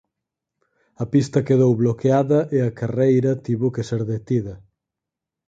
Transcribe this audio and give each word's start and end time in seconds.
A 1.03 1.05
pista 1.13 1.45
quedou 1.47 1.71
bloqueada 1.81 2.39
e 2.55 2.57
a 2.67 2.71
carreira 2.79 3.31
tivo 3.45 3.67
que 3.75 3.83
ser 3.89 4.01
detida. 4.11 4.53